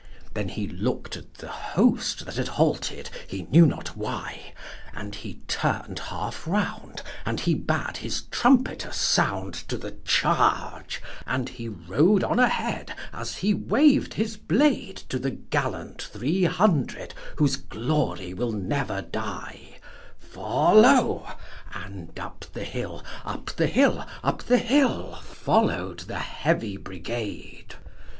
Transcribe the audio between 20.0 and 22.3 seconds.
'Follow,' and